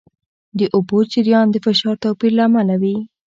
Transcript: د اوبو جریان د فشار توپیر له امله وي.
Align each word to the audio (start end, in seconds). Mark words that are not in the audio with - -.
د 0.57 0.59
اوبو 0.75 0.97
جریان 1.11 1.47
د 1.51 1.55
فشار 1.65 1.95
توپیر 2.03 2.31
له 2.37 2.43
امله 2.47 2.75
وي. 2.81 2.95